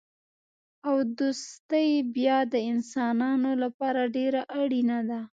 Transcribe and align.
او 0.87 0.95
دوستي 1.19 1.87
بیا 2.15 2.37
د 2.53 2.55
انسانانو 2.71 3.51
لپاره 3.63 4.01
ډېره 4.15 4.41
اړینه 4.61 4.99
ده. 5.09 5.19